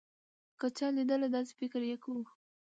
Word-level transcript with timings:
که 0.59 0.67
چا 0.77 0.87
لېدله 0.95 1.27
داسې 1.35 1.53
فکر 1.59 1.81
يې 1.91 1.97
کوو. 2.03 2.23